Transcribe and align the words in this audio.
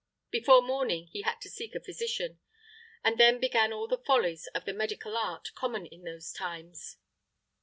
Before 0.31 0.63
morning 0.63 1.09
he 1.13 1.21
had 1.21 1.39
to 1.41 1.49
seek 1.51 1.75
a 1.75 1.79
physician; 1.79 2.39
and 3.03 3.19
then 3.19 3.39
began 3.39 3.71
all 3.71 3.87
the 3.87 3.99
follies 4.03 4.47
of 4.55 4.65
the 4.65 4.73
medical 4.73 5.15
art, 5.15 5.51
common 5.53 5.85
in 5.85 6.01
those 6.05 6.33
times. 6.33 6.97